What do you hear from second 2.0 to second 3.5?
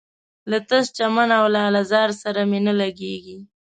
سره مي نه لګیږي